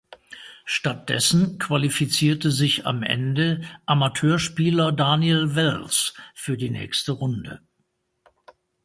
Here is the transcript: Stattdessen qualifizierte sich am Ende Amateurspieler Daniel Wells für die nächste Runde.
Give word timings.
Stattdessen 0.65 1.59
qualifizierte 1.59 2.49
sich 2.49 2.87
am 2.87 3.03
Ende 3.03 3.61
Amateurspieler 3.85 4.91
Daniel 4.91 5.53
Wells 5.53 6.15
für 6.33 6.57
die 6.57 6.71
nächste 6.71 7.11
Runde. 7.11 7.61